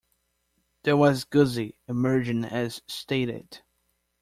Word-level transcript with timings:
There 0.81 0.97
was 0.97 1.25
Gussie, 1.25 1.75
emerging 1.87 2.43
as 2.45 2.81
stated. 2.87 3.61